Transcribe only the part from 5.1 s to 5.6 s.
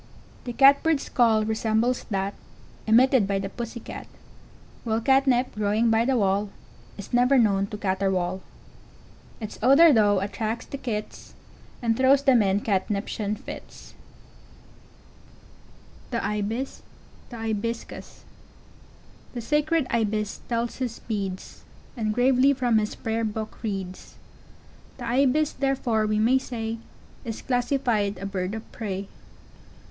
nip,